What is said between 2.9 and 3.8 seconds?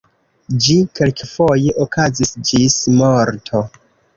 morto.